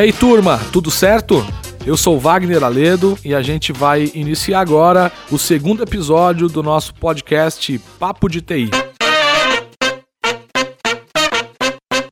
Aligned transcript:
aí, 0.00 0.12
turma, 0.12 0.58
tudo 0.72 0.90
certo? 0.90 1.46
Eu 1.84 1.96
sou 1.96 2.18
Wagner 2.18 2.64
Aledo 2.64 3.18
e 3.24 3.34
a 3.34 3.42
gente 3.42 3.72
vai 3.72 4.10
iniciar 4.14 4.60
agora 4.60 5.12
o 5.30 5.38
segundo 5.38 5.82
episódio 5.82 6.48
do 6.48 6.62
nosso 6.62 6.94
podcast 6.94 7.78
Papo 7.98 8.28
de 8.28 8.40
TI. 8.40 8.89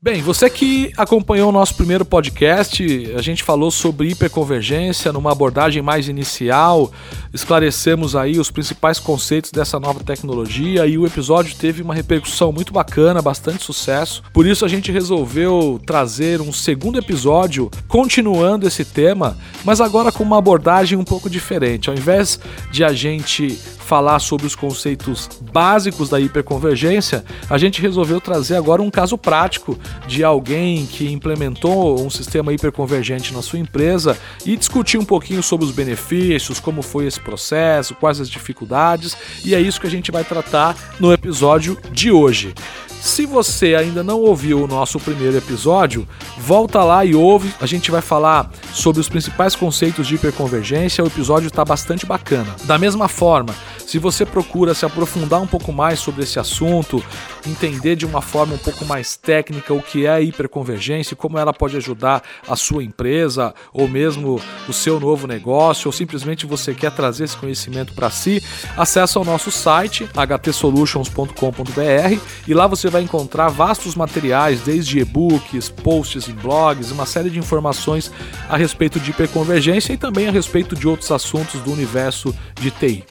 Bem, 0.01 0.21
você 0.21 0.49
que 0.49 0.93
acompanhou 0.95 1.49
o 1.49 1.51
nosso 1.51 1.75
primeiro 1.75 2.05
podcast, 2.05 3.11
a 3.17 3.21
gente 3.21 3.43
falou 3.43 3.69
sobre 3.69 4.07
hiperconvergência 4.07 5.11
numa 5.11 5.33
abordagem 5.33 5.81
mais 5.81 6.07
inicial, 6.07 6.89
esclarecemos 7.33 8.15
aí 8.15 8.39
os 8.39 8.49
principais 8.49 8.97
conceitos 8.97 9.51
dessa 9.51 9.77
nova 9.77 10.01
tecnologia 10.01 10.87
e 10.87 10.97
o 10.97 11.05
episódio 11.05 11.53
teve 11.53 11.81
uma 11.81 11.93
repercussão 11.93 12.53
muito 12.53 12.71
bacana, 12.71 13.21
bastante 13.21 13.61
sucesso. 13.61 14.23
Por 14.31 14.47
isso 14.47 14.63
a 14.63 14.69
gente 14.69 14.89
resolveu 14.89 15.81
trazer 15.85 16.39
um 16.39 16.53
segundo 16.53 16.97
episódio 16.97 17.69
continuando 17.85 18.65
esse 18.65 18.85
tema, 18.85 19.37
mas 19.65 19.81
agora 19.81 20.13
com 20.13 20.23
uma 20.23 20.37
abordagem 20.37 20.97
um 20.97 21.03
pouco 21.03 21.29
diferente. 21.29 21.89
Ao 21.89 21.95
invés 21.95 22.39
de 22.71 22.85
a 22.85 22.93
gente 22.93 23.59
falar 23.89 24.19
sobre 24.19 24.45
os 24.45 24.53
conceitos 24.53 25.27
básicos 25.51 26.09
da 26.09 26.19
hiperconvergência, 26.19 27.25
a 27.49 27.57
gente 27.57 27.81
resolveu 27.81 28.21
trazer 28.21 28.55
agora 28.55 28.83
um 28.83 28.91
caso 28.91 29.17
prático 29.17 29.79
de 30.07 30.23
alguém 30.23 30.85
que 30.85 31.11
implementou 31.11 31.99
um 31.99 32.07
sistema 32.07 32.53
hiperconvergente 32.53 33.33
na 33.33 33.41
sua 33.41 33.57
empresa 33.57 34.15
e 34.45 34.55
discutir 34.55 34.99
um 34.99 35.05
pouquinho 35.05 35.41
sobre 35.41 35.65
os 35.65 35.71
benefícios, 35.71 36.59
como 36.59 36.83
foi 36.83 37.07
esse 37.07 37.19
processo, 37.19 37.95
quais 37.95 38.21
as 38.21 38.29
dificuldades, 38.29 39.17
e 39.43 39.55
é 39.55 39.59
isso 39.59 39.81
que 39.81 39.87
a 39.87 39.91
gente 39.91 40.11
vai 40.11 40.23
tratar 40.23 40.77
no 40.99 41.11
episódio 41.11 41.75
de 41.91 42.11
hoje. 42.11 42.53
Se 43.01 43.25
você 43.25 43.75
ainda 43.75 44.03
não 44.03 44.19
ouviu 44.19 44.61
o 44.61 44.67
nosso 44.67 44.99
primeiro 44.99 45.37
episódio, 45.37 46.05
volta 46.37 46.83
lá 46.83 47.05
e 47.05 47.15
ouve. 47.15 47.53
A 47.61 47.65
gente 47.65 47.89
vai 47.89 48.01
falar 48.01 48.51
sobre 48.73 48.99
os 48.99 49.07
principais 49.07 49.55
conceitos 49.55 50.05
de 50.05 50.15
hiperconvergência. 50.15 51.03
O 51.03 51.07
episódio 51.07 51.47
está 51.47 51.63
bastante 51.63 52.05
bacana. 52.05 52.53
Da 52.65 52.77
mesma 52.77 53.07
forma, 53.07 53.55
se 53.89 53.97
você 53.97 54.23
procura 54.23 54.75
se 54.75 54.85
aprofundar 54.85 55.41
um 55.41 55.47
pouco 55.47 55.73
mais 55.73 55.99
sobre 55.99 56.21
esse 56.21 56.39
assunto, 56.39 57.03
entender 57.43 57.95
de 57.95 58.05
uma 58.05 58.21
forma 58.21 58.53
um 58.53 58.59
pouco 58.59 58.85
mais 58.85 59.17
técnica 59.17 59.73
o 59.73 59.81
que 59.81 60.05
é 60.05 60.11
a 60.11 60.21
hiperconvergência 60.21 61.15
e 61.15 61.17
como 61.17 61.39
ela 61.39 61.51
pode 61.51 61.75
ajudar 61.75 62.21
a 62.47 62.55
sua 62.55 62.83
empresa 62.83 63.51
ou 63.73 63.87
mesmo 63.87 64.39
o 64.67 64.73
seu 64.73 64.99
novo 64.99 65.25
negócio, 65.25 65.87
ou 65.87 65.91
simplesmente 65.91 66.45
você 66.45 66.75
quer 66.75 66.91
trazer 66.91 67.23
esse 67.23 67.35
conhecimento 67.35 67.93
para 67.93 68.11
si, 68.11 68.43
acesse 68.77 69.17
o 69.17 69.23
nosso 69.23 69.49
site 69.49 70.07
htsolutions.com.br 70.13 72.21
e 72.47 72.53
lá 72.53 72.67
você 72.67 72.91
vai 72.91 73.01
encontrar 73.01 73.47
vastos 73.47 73.95
materiais, 73.95 74.61
desde 74.61 74.99
e-books, 74.99 75.67
posts 75.67 76.29
em 76.29 76.33
blogs, 76.33 76.91
uma 76.91 77.07
série 77.07 77.31
de 77.31 77.39
informações 77.39 78.11
a 78.47 78.55
respeito 78.55 78.99
de 78.99 79.09
hiperconvergência 79.09 79.93
e 79.93 79.97
também 79.97 80.27
a 80.27 80.31
respeito 80.31 80.75
de 80.75 80.87
outros 80.87 81.11
assuntos 81.11 81.59
do 81.61 81.73
universo 81.73 82.35
de 82.61 82.69
TI. 82.69 83.03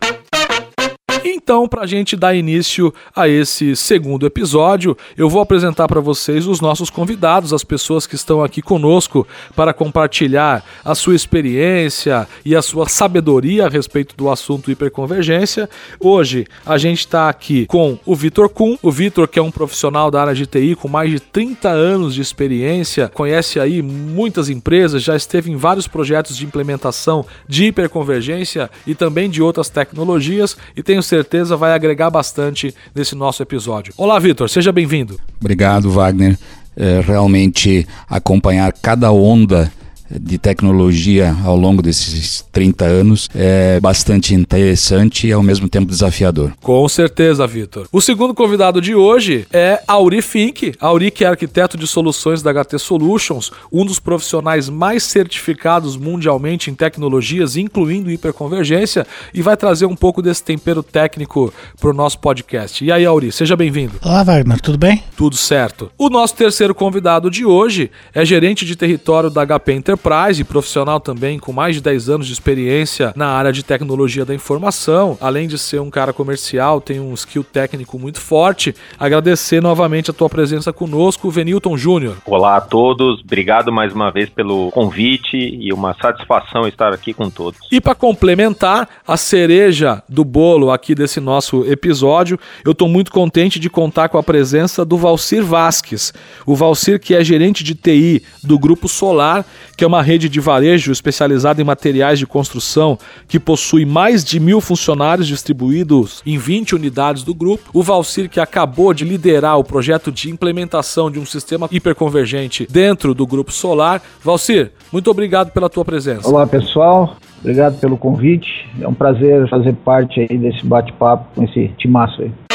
Então, 1.25 1.67
para 1.67 1.83
a 1.83 1.87
gente 1.87 2.17
dar 2.17 2.35
início 2.35 2.93
a 3.15 3.29
esse 3.29 3.75
segundo 3.75 4.27
episódio, 4.27 4.97
eu 5.17 5.29
vou 5.29 5.41
apresentar 5.41 5.89
para 5.89 6.01
vocês 6.01 6.47
os 6.47 6.61
nossos 6.61 6.91
convidados, 6.91 7.53
as 7.53 7.65
pessoas 7.65 8.07
que 8.07 8.15
estão 8.15 8.43
aqui 8.43 8.63
conosco 8.63 9.27
para 9.57 9.73
compartilhar 9.73 10.65
a 10.85 10.95
sua 10.95 11.15
experiência 11.15 12.29
e 12.45 12.55
a 12.55 12.63
sua 12.63 12.89
sabedoria 12.89 13.67
a 13.67 13.69
respeito 13.69 14.15
do 14.17 14.31
assunto 14.31 14.71
hiperconvergência. 14.71 15.69
Hoje 15.99 16.47
a 16.65 16.79
gente 16.79 17.01
está 17.01 17.29
aqui 17.29 17.67
com 17.67 17.99
o 18.05 18.15
Vitor 18.15 18.49
Kuhn. 18.49 18.77
O 18.83 18.91
Vitor, 18.91 19.27
que 19.27 19.39
é 19.39 19.43
um 19.43 19.51
profissional 19.51 20.11
da 20.11 20.21
área 20.21 20.35
de 20.35 20.47
TI 20.47 20.75
com 20.75 20.89
mais 20.89 21.11
de 21.11 21.21
30 21.21 21.69
anos 21.69 22.15
de 22.15 22.21
experiência, 22.21 23.11
conhece 23.12 23.59
aí 23.59 23.83
muitas 23.83 24.49
empresas, 24.49 25.03
já 25.03 25.17
esteve 25.17 25.51
em 25.51 25.57
vários 25.57 25.89
projetos 25.89 26.37
de 26.37 26.45
implementação 26.45 27.25
de 27.49 27.67
hiperconvergência 27.67 28.71
e 28.87 28.95
também 28.95 29.28
de 29.28 29.43
outras 29.43 29.69
tecnologias 29.69 30.57
e 30.77 30.83
tenho 30.83 31.03
certeza 31.09 31.57
vai 31.57 31.73
agregar 31.73 32.11
bastante 32.11 32.75
nesse 32.95 33.15
nosso 33.15 33.43
episódio. 33.43 33.93
Olá, 33.97 34.19
Vitor, 34.19 34.49
seja 34.49 34.71
bem-vindo. 34.71 35.19
Obrigado, 35.41 35.91
Wagner. 35.91 36.39
É, 36.77 37.01
realmente 37.01 37.87
acompanhar 38.09 38.73
cada 38.73 39.11
onda 39.11 39.73
de 40.11 40.39
tecnologia 40.39 41.37
ao 41.45 41.57
longo 41.57 41.83
desses 41.83 42.45
30 42.53 42.85
anos 42.85 43.29
é 43.35 43.79
bastante 43.81 44.35
interessante 44.35 45.27
e 45.27 45.33
ao 45.33 45.43
mesmo 45.43 45.69
tempo 45.69 45.87
desafiador. 45.87 46.53
Com 46.63 46.89
certeza, 46.89 47.47
Vitor. 47.47 47.87
O 47.93 48.01
segundo 48.01 48.35
convidado 48.35 48.81
de 48.81 48.95
hoje 48.95 49.47
é 49.53 49.83
Auri 49.87 50.23
Fink. 50.23 50.75
Auri, 50.81 51.11
que 51.11 51.25
é 51.25 51.29
arquiteto 51.29 51.77
de 51.77 51.87
soluções 51.87 52.43
da 52.43 52.53
HT 52.53 52.79
Solutions, 52.79 53.51
um 53.73 53.85
dos 53.85 53.99
profissionais 53.99 54.69
mais 54.69 55.03
certificados 55.03 55.97
mundialmente 55.97 56.71
em 56.71 56.75
tecnologias, 56.75 57.57
incluindo 57.57 58.11
hiperconvergência, 58.11 59.07
e 59.35 59.43
vai 59.43 59.57
trazer 59.57 59.87
um 59.87 59.97
pouco 59.97 60.23
desse 60.23 60.43
tempero 60.43 60.83
técnico 60.83 61.53
para 61.79 61.91
o 61.91 61.95
nosso 61.95 62.19
podcast. 62.19 62.85
E 62.85 62.91
aí, 62.91 63.05
Auri, 63.05 63.31
seja 63.31 63.57
bem-vindo. 63.57 63.95
Olá, 64.03 64.23
Wagner, 64.23 64.61
tudo 64.61 64.79
bem? 64.79 65.03
Tudo 65.17 65.37
certo. 65.37 65.91
O 65.99 66.09
nosso 66.09 66.35
terceiro 66.35 66.75
convidado 66.75 67.31
de 67.31 67.45
hoje 67.45 67.91
é 68.15 68.25
gerente 68.25 68.65
de 68.65 68.75
território 68.75 69.31
da 69.31 69.47
HP 69.47 69.73
Enterprise 69.73 69.97
Enterprise, 69.98 70.44
profissional 70.44 71.00
também 71.00 71.38
com 71.38 71.53
mais 71.53 71.75
de 71.75 71.82
10 71.82 72.09
anos 72.09 72.26
de 72.28 72.32
experiência 72.32 73.12
na 73.16 73.31
área 73.31 73.53
de 73.53 73.64
tecnologia 73.64 74.25
da 74.25 74.32
informação. 74.32 75.19
Além 75.20 75.48
de 75.48 75.59
ser 75.59 75.81
um 75.81 75.91
cara 75.91 76.12
comercial, 76.12 76.81
tem 76.81 77.00
um 77.00 77.12
skill 77.14 77.42
técnico 77.42 77.98
muito 77.98 78.20
forte. 78.20 78.75
Agradecer 78.98 79.60
novamente 79.60 80.10
a 80.10 80.14
tua 80.14 80.28
presença 80.28 80.72
conosco, 80.72 81.28
Venilton 81.31 81.76
Júnior. 81.76 82.16
Olá 82.25 82.56
a 82.56 82.60
todos, 82.60 83.20
obrigado 83.20 83.72
mais 83.72 83.92
uma 83.92 84.12
vez 84.12 84.28
pelo 84.31 84.70
convite 84.70 85.36
e 85.36 85.72
uma 85.72 85.94
satisfação 86.00 86.69
estar 86.69 86.92
aqui 86.92 87.12
com 87.12 87.28
todos. 87.28 87.59
E 87.72 87.80
para 87.80 87.94
complementar 87.94 88.88
a 89.06 89.16
cereja 89.16 90.03
do 90.09 90.25
bolo 90.25 90.70
aqui 90.70 90.94
desse 90.94 91.19
nosso 91.19 91.65
episódio, 91.65 92.38
eu 92.65 92.70
estou 92.70 92.88
muito 92.88 93.10
contente 93.10 93.59
de 93.59 93.69
contar 93.69 94.09
com 94.09 94.19
a 94.19 94.22
presença 94.22 94.84
do 94.84 94.97
Valcir 94.97 95.42
Vasques. 95.42 96.12
O 96.47 96.54
Valcir, 96.54 97.00
que 97.00 97.15
é 97.15 97.25
gerente 97.25 97.65
de 97.65 97.75
TI 97.75 98.22
do 98.44 98.59
Grupo 98.59 98.88
Solar, 98.88 99.44
que 99.76 99.84
é 99.84 99.88
uma 99.88 100.03
rede 100.03 100.28
de 100.28 100.38
varejo 100.38 100.93
especializada 100.93 101.60
em 101.60 101.65
materiais 101.65 102.19
de 102.19 102.26
construção 102.26 102.99
que 103.26 103.41
possui 103.41 103.84
mais 103.84 104.22
de 104.25 104.38
mil 104.38 104.60
funcionários 104.60 105.26
distribuídos 105.26 106.22
em 106.25 106.38
20 106.38 106.75
unidades 106.75 107.22
do 107.22 107.34
grupo. 107.34 107.71
O 107.72 107.82
Valcir, 107.82 108.28
que 108.28 108.38
acabou 108.38 108.94
de 108.94 109.04
liderar 109.04 109.59
o 109.59 109.65
projeto 109.65 110.12
de 110.12 110.31
implementação 110.31 111.10
de 111.10 111.19
um 111.19 111.27
sistema 111.27 111.69
hiperconvergente 111.72 112.66
dentro 112.71 113.15
do 113.15 113.27
Grupo 113.27 113.50
Solar. 113.50 114.00
Valcir, 114.22 114.72
muito 114.93 115.10
obrigado 115.10 115.50
pela 115.50 115.69
tua 115.69 115.84
presença. 115.84 116.28
Olá, 116.28 116.47
pessoal. 116.47 117.16
Obrigado 117.41 117.78
pelo 117.81 117.97
convite. 117.97 118.69
É 118.81 118.87
um 118.87 118.94
prazer 118.94 119.48
fazer 119.48 119.72
parte 119.72 120.21
aí 120.21 120.37
desse 120.37 120.65
bate-papo 120.66 121.27
com 121.34 121.44
esse 121.44 121.69
timaço 121.78 122.22
aí. 122.22 122.47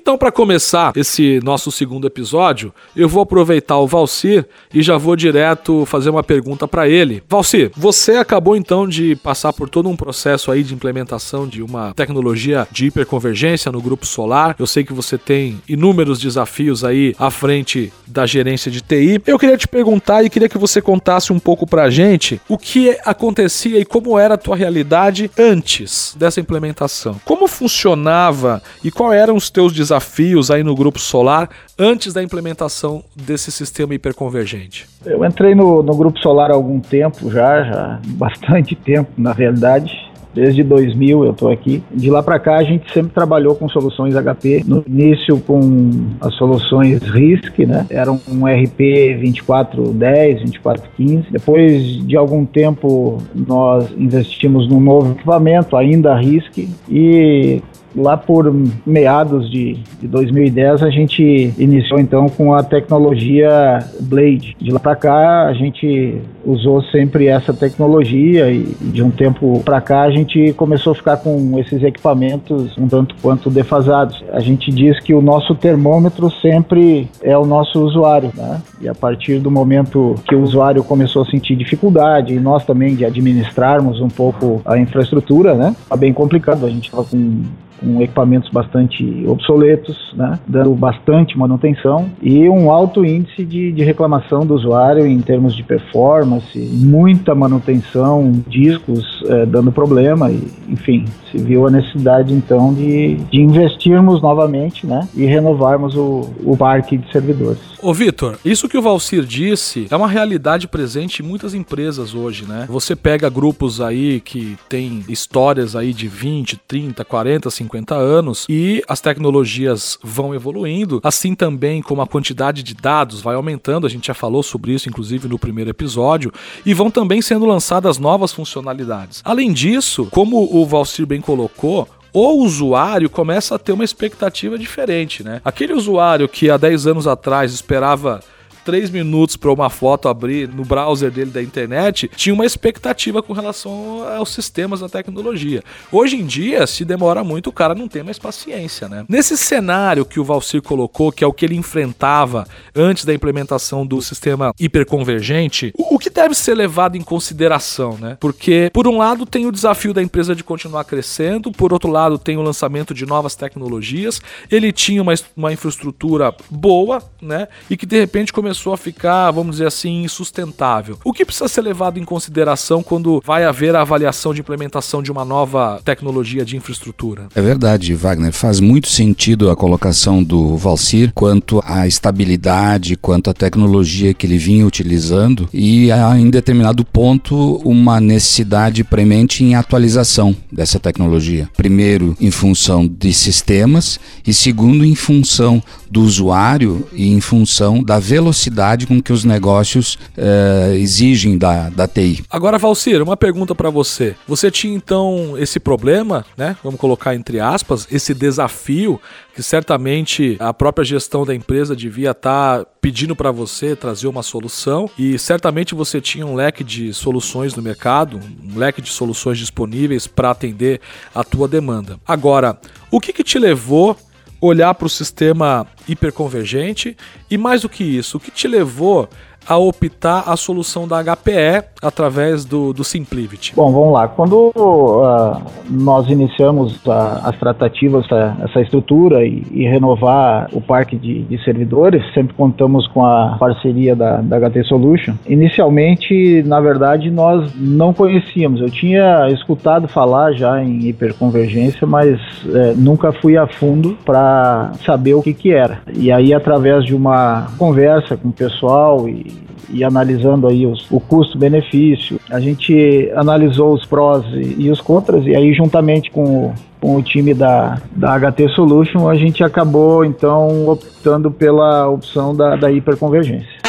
Então, 0.00 0.16
para 0.16 0.32
começar 0.32 0.92
esse 0.96 1.40
nosso 1.44 1.70
segundo 1.70 2.06
episódio, 2.06 2.72
eu 2.96 3.06
vou 3.06 3.22
aproveitar 3.22 3.76
o 3.76 3.86
Valcir 3.86 4.46
e 4.72 4.82
já 4.82 4.96
vou 4.96 5.14
direto 5.14 5.84
fazer 5.84 6.08
uma 6.08 6.22
pergunta 6.22 6.66
para 6.66 6.88
ele. 6.88 7.22
Valcir, 7.28 7.70
você 7.76 8.12
acabou 8.12 8.56
então 8.56 8.88
de 8.88 9.14
passar 9.16 9.52
por 9.52 9.68
todo 9.68 9.90
um 9.90 9.96
processo 9.96 10.50
aí 10.50 10.62
de 10.62 10.72
implementação 10.72 11.46
de 11.46 11.62
uma 11.62 11.92
tecnologia 11.92 12.66
de 12.72 12.86
hiperconvergência 12.86 13.70
no 13.70 13.82
grupo 13.82 14.06
solar. 14.06 14.56
Eu 14.58 14.66
sei 14.66 14.84
que 14.84 14.94
você 14.94 15.18
tem 15.18 15.60
inúmeros 15.68 16.18
desafios 16.18 16.82
aí 16.82 17.14
à 17.18 17.30
frente 17.30 17.92
da 18.06 18.24
gerência 18.24 18.70
de 18.70 18.80
TI. 18.80 19.20
Eu 19.26 19.38
queria 19.38 19.58
te 19.58 19.68
perguntar 19.68 20.24
e 20.24 20.30
queria 20.30 20.48
que 20.48 20.56
você 20.56 20.80
contasse 20.80 21.30
um 21.30 21.38
pouco 21.38 21.66
pra 21.66 21.90
gente 21.90 22.40
o 22.48 22.56
que 22.56 22.96
acontecia 23.04 23.78
e 23.78 23.84
como 23.84 24.18
era 24.18 24.32
a 24.32 24.38
tua 24.38 24.56
realidade 24.56 25.30
antes 25.38 26.14
dessa 26.18 26.40
implementação. 26.40 27.20
Como 27.22 27.46
funcionava 27.46 28.62
e 28.82 28.90
quais 28.90 29.20
eram 29.20 29.36
os 29.36 29.50
teus 29.50 29.74
desafios 29.74 29.89
desafios 29.90 30.50
aí 30.50 30.62
no 30.62 30.74
Grupo 30.74 31.00
Solar 31.00 31.48
antes 31.78 32.12
da 32.12 32.22
implementação 32.22 33.02
desse 33.16 33.50
sistema 33.50 33.94
hiperconvergente? 33.94 34.86
Eu 35.04 35.24
entrei 35.24 35.54
no, 35.54 35.82
no 35.82 35.94
Grupo 35.96 36.18
Solar 36.20 36.50
há 36.50 36.54
algum 36.54 36.78
tempo 36.78 37.30
já, 37.30 37.64
já 37.64 38.00
bastante 38.06 38.76
tempo 38.76 39.10
na 39.18 39.32
realidade. 39.32 40.08
Desde 40.32 40.62
2000 40.62 41.24
eu 41.24 41.32
estou 41.32 41.50
aqui. 41.50 41.82
De 41.90 42.08
lá 42.08 42.22
para 42.22 42.38
cá 42.38 42.58
a 42.58 42.62
gente 42.62 42.92
sempre 42.92 43.12
trabalhou 43.12 43.56
com 43.56 43.68
soluções 43.68 44.14
HP. 44.14 44.62
No 44.64 44.84
início 44.86 45.40
com 45.40 45.90
as 46.20 46.34
soluções 46.34 47.02
RISC, 47.02 47.66
né? 47.66 47.84
Era 47.90 48.12
um 48.12 48.46
RP 48.46 49.18
2410, 49.18 50.42
2415. 50.42 51.26
Depois 51.32 52.06
de 52.06 52.16
algum 52.16 52.44
tempo 52.44 53.18
nós 53.34 53.90
investimos 53.98 54.68
num 54.68 54.80
novo 54.80 55.12
equipamento, 55.12 55.76
ainda 55.76 56.14
RISC, 56.14 56.68
e 56.88 57.60
lá 57.94 58.16
por 58.16 58.52
meados 58.86 59.50
de, 59.50 59.78
de 60.00 60.06
2010 60.08 60.82
a 60.82 60.90
gente 60.90 61.52
iniciou 61.58 61.98
então 61.98 62.28
com 62.28 62.54
a 62.54 62.62
tecnologia 62.62 63.78
Blade. 64.00 64.56
De 64.60 64.70
lá 64.70 64.80
para 64.80 64.96
cá 64.96 65.46
a 65.46 65.52
gente 65.52 66.20
usou 66.44 66.82
sempre 66.84 67.26
essa 67.26 67.52
tecnologia 67.52 68.50
e 68.50 68.64
de 68.80 69.02
um 69.02 69.10
tempo 69.10 69.60
para 69.64 69.80
cá 69.80 70.02
a 70.02 70.10
gente 70.10 70.52
começou 70.54 70.92
a 70.92 70.94
ficar 70.94 71.16
com 71.18 71.58
esses 71.58 71.82
equipamentos 71.82 72.76
um 72.78 72.88
tanto 72.88 73.14
quanto 73.20 73.50
defasados. 73.50 74.22
A 74.32 74.40
gente 74.40 74.70
diz 74.70 74.98
que 75.00 75.14
o 75.14 75.20
nosso 75.20 75.54
termômetro 75.54 76.30
sempre 76.30 77.08
é 77.22 77.36
o 77.36 77.44
nosso 77.44 77.80
usuário, 77.80 78.30
né? 78.34 78.60
E 78.80 78.88
a 78.88 78.94
partir 78.94 79.38
do 79.38 79.50
momento 79.50 80.14
que 80.26 80.34
o 80.34 80.42
usuário 80.42 80.82
começou 80.82 81.22
a 81.22 81.26
sentir 81.26 81.56
dificuldade 81.56 82.34
e 82.34 82.40
nós 82.40 82.64
também 82.64 82.94
de 82.94 83.04
administrarmos 83.04 84.00
um 84.00 84.08
pouco 84.08 84.62
a 84.64 84.78
infraestrutura, 84.78 85.54
né? 85.54 85.74
Tá 85.88 85.96
bem 85.96 86.12
complicado. 86.12 86.64
A 86.64 86.70
gente 86.70 86.86
estava 86.86 87.04
com 87.04 87.42
com 87.80 88.00
equipamentos 88.02 88.50
bastante 88.50 89.24
obsoletos, 89.26 89.96
né, 90.14 90.38
dando 90.46 90.74
bastante 90.74 91.36
manutenção 91.36 92.10
e 92.22 92.48
um 92.48 92.70
alto 92.70 93.04
índice 93.04 93.44
de, 93.44 93.72
de 93.72 93.82
reclamação 93.82 94.44
do 94.44 94.54
usuário 94.54 95.06
em 95.06 95.20
termos 95.20 95.54
de 95.54 95.62
performance, 95.62 96.58
muita 96.58 97.34
manutenção, 97.34 98.32
discos 98.46 99.22
é, 99.26 99.46
dando 99.46 99.72
problema, 99.72 100.30
e, 100.30 100.42
enfim, 100.68 101.04
se 101.30 101.38
viu 101.38 101.66
a 101.66 101.70
necessidade 101.70 102.32
então 102.32 102.72
de, 102.74 103.16
de 103.16 103.40
investirmos 103.40 104.20
novamente 104.20 104.86
né, 104.86 105.08
e 105.14 105.24
renovarmos 105.24 105.96
o, 105.96 106.30
o 106.44 106.56
parque 106.56 106.98
de 106.98 107.10
servidores. 107.10 107.70
Ô 107.82 107.94
Vitor, 107.94 108.38
isso 108.44 108.68
que 108.68 108.76
o 108.76 108.82
Valcir 108.82 109.24
disse 109.24 109.86
é 109.90 109.96
uma 109.96 110.06
realidade 110.06 110.68
presente 110.68 111.22
em 111.22 111.26
muitas 111.26 111.54
empresas 111.54 112.14
hoje, 112.14 112.44
né? 112.46 112.66
Você 112.68 112.94
pega 112.94 113.30
grupos 113.30 113.80
aí 113.80 114.20
que 114.20 114.54
tem 114.68 115.02
histórias 115.08 115.74
aí 115.74 115.94
de 115.94 116.06
20, 116.06 116.58
30, 116.68 117.02
40, 117.02 117.48
50 117.50 117.69
anos 117.94 118.46
e 118.48 118.82
as 118.88 119.00
tecnologias 119.00 119.98
vão 120.02 120.34
evoluindo, 120.34 121.00
assim 121.02 121.34
também 121.34 121.82
como 121.82 122.02
a 122.02 122.06
quantidade 122.06 122.62
de 122.62 122.74
dados 122.74 123.20
vai 123.20 123.34
aumentando, 123.34 123.86
a 123.86 123.90
gente 123.90 124.06
já 124.06 124.14
falou 124.14 124.42
sobre 124.42 124.72
isso 124.72 124.88
inclusive 124.88 125.28
no 125.28 125.38
primeiro 125.38 125.70
episódio, 125.70 126.32
e 126.64 126.74
vão 126.74 126.90
também 126.90 127.22
sendo 127.22 127.46
lançadas 127.46 127.98
novas 127.98 128.32
funcionalidades. 128.32 129.20
Além 129.24 129.52
disso, 129.52 130.06
como 130.10 130.48
o 130.50 130.66
Valcir 130.66 131.06
bem 131.06 131.20
colocou, 131.20 131.88
o 132.12 132.42
usuário 132.42 133.08
começa 133.08 133.54
a 133.54 133.58
ter 133.58 133.72
uma 133.72 133.84
expectativa 133.84 134.58
diferente, 134.58 135.22
né? 135.22 135.40
Aquele 135.44 135.72
usuário 135.72 136.28
que 136.28 136.50
há 136.50 136.56
10 136.56 136.86
anos 136.88 137.06
atrás 137.06 137.52
esperava 137.52 138.20
três 138.64 138.90
minutos 138.90 139.36
para 139.36 139.52
uma 139.52 139.70
foto 139.70 140.08
abrir 140.08 140.48
no 140.48 140.64
browser 140.64 141.10
dele 141.10 141.30
da 141.30 141.42
internet, 141.42 142.10
tinha 142.14 142.34
uma 142.34 142.46
expectativa 142.46 143.22
com 143.22 143.32
relação 143.32 144.04
aos 144.16 144.30
sistemas 144.32 144.80
da 144.80 144.88
tecnologia. 144.88 145.62
Hoje 145.90 146.16
em 146.16 146.26
dia, 146.26 146.66
se 146.66 146.84
demora 146.84 147.24
muito, 147.24 147.48
o 147.48 147.52
cara 147.52 147.74
não 147.74 147.88
tem 147.88 148.02
mais 148.02 148.18
paciência, 148.18 148.88
né? 148.88 149.04
Nesse 149.08 149.36
cenário 149.36 150.04
que 150.04 150.20
o 150.20 150.24
Valcir 150.24 150.62
colocou, 150.62 151.10
que 151.10 151.24
é 151.24 151.26
o 151.26 151.32
que 151.32 151.44
ele 151.44 151.56
enfrentava 151.56 152.46
antes 152.74 153.04
da 153.04 153.14
implementação 153.14 153.86
do 153.86 154.00
sistema 154.02 154.52
hiperconvergente, 154.58 155.72
o 155.76 155.98
que 155.98 156.10
deve 156.10 156.34
ser 156.34 156.54
levado 156.54 156.96
em 156.96 157.02
consideração, 157.02 157.96
né? 157.98 158.16
Porque, 158.20 158.70
por 158.72 158.86
um 158.86 158.98
lado, 158.98 159.26
tem 159.26 159.46
o 159.46 159.52
desafio 159.52 159.92
da 159.92 160.02
empresa 160.02 160.34
de 160.34 160.44
continuar 160.44 160.84
crescendo, 160.84 161.50
por 161.52 161.72
outro 161.72 161.90
lado, 161.90 162.18
tem 162.18 162.36
o 162.36 162.42
lançamento 162.42 162.94
de 162.94 163.06
novas 163.06 163.34
tecnologias. 163.34 164.20
Ele 164.50 164.72
tinha 164.72 165.02
uma, 165.02 165.14
uma 165.36 165.52
infraestrutura 165.52 166.34
boa, 166.50 167.02
né? 167.20 167.48
E 167.68 167.76
que 167.76 167.86
de 167.86 167.98
repente 167.98 168.32
começou 168.32 168.49
começou 168.50 168.72
a 168.72 168.76
ficar, 168.76 169.30
vamos 169.30 169.56
dizer 169.56 169.68
assim, 169.68 170.02
insustentável. 170.02 170.98
O 171.04 171.12
que 171.12 171.24
precisa 171.24 171.46
ser 171.46 171.60
levado 171.60 172.00
em 172.00 172.04
consideração 172.04 172.82
quando 172.82 173.22
vai 173.24 173.44
haver 173.44 173.76
a 173.76 173.82
avaliação 173.82 174.34
de 174.34 174.40
implementação 174.40 175.00
de 175.00 175.12
uma 175.12 175.24
nova 175.24 175.80
tecnologia 175.84 176.44
de 176.44 176.56
infraestrutura? 176.56 177.28
É 177.32 177.40
verdade, 177.40 177.94
Wagner. 177.94 178.32
Faz 178.32 178.58
muito 178.58 178.88
sentido 178.88 179.50
a 179.50 179.56
colocação 179.56 180.20
do 180.20 180.56
Valcir 180.56 181.12
quanto 181.14 181.62
à 181.64 181.86
estabilidade, 181.86 182.96
quanto 182.96 183.30
à 183.30 183.34
tecnologia 183.34 184.12
que 184.12 184.26
ele 184.26 184.36
vinha 184.36 184.66
utilizando 184.66 185.48
e 185.54 185.90
em 186.18 186.28
determinado 186.28 186.84
ponto 186.84 187.60
uma 187.64 188.00
necessidade 188.00 188.82
premente 188.82 189.44
em 189.44 189.54
atualização 189.54 190.34
dessa 190.50 190.80
tecnologia. 190.80 191.48
Primeiro, 191.56 192.16
em 192.20 192.32
função 192.32 192.84
de 192.84 193.12
sistemas 193.12 194.00
e 194.26 194.34
segundo, 194.34 194.84
em 194.84 194.96
função 194.96 195.62
do 195.88 196.02
usuário 196.02 196.86
e 196.92 197.08
em 197.08 197.20
função 197.20 197.82
da 197.82 197.98
velocidade 197.98 198.39
com 198.86 199.02
que 199.02 199.12
os 199.12 199.24
negócios 199.24 199.94
uh, 200.16 200.74
exigem 200.74 201.36
da, 201.36 201.68
da 201.68 201.88
TI. 201.88 202.24
Agora, 202.30 202.58
Valcir, 202.58 203.02
uma 203.02 203.16
pergunta 203.16 203.54
para 203.54 203.70
você. 203.70 204.14
Você 204.26 204.50
tinha 204.50 204.74
então 204.74 205.34
esse 205.36 205.58
problema, 205.58 206.24
né? 206.36 206.56
Vamos 206.62 206.80
colocar 206.80 207.14
entre 207.14 207.40
aspas, 207.40 207.86
esse 207.90 208.14
desafio 208.14 209.00
que 209.34 209.42
certamente 209.42 210.36
a 210.38 210.52
própria 210.52 210.84
gestão 210.84 211.24
da 211.24 211.34
empresa 211.34 211.74
devia 211.74 212.10
estar 212.10 212.60
tá 212.60 212.66
pedindo 212.80 213.14
para 213.14 213.30
você 213.30 213.76
trazer 213.76 214.06
uma 214.06 214.22
solução 214.22 214.88
e 214.98 215.18
certamente 215.18 215.74
você 215.74 216.00
tinha 216.00 216.26
um 216.26 216.34
leque 216.34 216.64
de 216.64 216.92
soluções 216.92 217.54
no 217.54 217.62
mercado, 217.62 218.20
um 218.44 218.58
leque 218.58 218.80
de 218.80 218.90
soluções 218.90 219.38
disponíveis 219.38 220.06
para 220.06 220.30
atender 220.30 220.80
a 221.14 221.22
tua 221.22 221.46
demanda. 221.46 221.98
Agora, 222.06 222.58
o 222.90 223.00
que, 223.00 223.12
que 223.12 223.24
te 223.24 223.38
levou 223.38 223.96
olhar 224.40 224.74
para 224.74 224.86
o 224.86 224.90
sistema 224.90 225.66
hiperconvergente 225.88 226.96
e 227.30 227.36
mais 227.36 227.62
do 227.62 227.68
que 227.68 227.84
isso, 227.84 228.16
o 228.16 228.20
que 228.20 228.30
te 228.30 228.48
levou 228.48 229.08
a 229.50 229.58
optar 229.58 230.22
a 230.28 230.36
solução 230.36 230.86
da 230.86 231.02
HPE 231.02 231.64
através 231.82 232.44
do, 232.44 232.72
do 232.72 232.84
Simplivity? 232.84 233.52
Bom, 233.56 233.72
vamos 233.72 233.92
lá. 233.92 234.06
Quando 234.06 234.52
uh, 234.54 235.42
nós 235.68 236.08
iniciamos 236.08 236.76
uh, 236.86 236.92
as 237.24 237.36
tratativas, 237.36 238.04
essa, 238.04 238.36
essa 238.44 238.60
estrutura 238.60 239.24
e, 239.24 239.42
e, 239.50 239.64
renovar 239.64 240.48
o 240.52 240.60
parque 240.60 240.94
de, 240.94 241.24
de, 241.24 241.42
servidores, 241.42 242.00
sempre 242.14 242.32
contamos 242.34 242.86
com 242.86 243.04
a 243.04 243.38
parceria 243.40 243.96
da, 243.96 244.20
da 244.20 244.38
HT 244.38 244.62
Solution. 244.68 245.14
Inicialmente, 245.26 246.44
na 246.44 246.60
verdade, 246.60 247.10
nós 247.10 247.52
não 247.56 247.92
conhecíamos. 247.92 248.60
Eu 248.60 248.70
tinha 248.70 249.26
escutado 249.30 249.88
falar 249.88 250.30
já 250.32 250.62
em 250.62 250.86
hiperconvergência, 250.86 251.88
mas 251.88 252.20
é, 252.54 252.74
nunca 252.76 253.12
fui 253.14 253.36
a 253.36 253.48
fundo 253.48 253.98
para 254.04 254.70
saber 254.86 255.14
o 255.14 255.22
que, 255.22 255.34
que 255.34 255.52
era. 255.52 255.80
E 255.92 256.12
aí, 256.12 256.32
através 256.32 256.84
de 256.84 256.94
uma 256.94 257.48
conversa 257.58 258.16
com 258.16 258.28
o 258.28 258.32
pessoal 258.32 259.08
e 259.08 259.39
e 259.68 259.84
analisando 259.84 260.46
aí 260.46 260.66
os, 260.66 260.90
o 260.90 261.00
custo-benefício. 261.00 262.20
A 262.30 262.40
gente 262.40 263.10
analisou 263.14 263.74
os 263.74 263.84
prós 263.84 264.24
e, 264.32 264.64
e, 264.64 264.70
os 264.70 264.80
contras 264.80 265.26
e 265.26 265.34
aí 265.34 265.52
juntamente 265.52 266.10
com 266.10 266.24
o, 266.24 266.54
com 266.80 266.96
o 266.96 267.02
time 267.02 267.34
da, 267.34 267.78
da 267.92 268.18
HT 268.18 268.48
Solution 268.54 269.08
a 269.08 269.14
gente 269.14 269.44
acabou 269.44 270.04
então 270.04 270.68
optando 270.68 271.30
pela 271.30 271.88
opção 271.88 272.34
da, 272.34 272.56
da 272.56 272.70
hiperconvergência. 272.70 273.59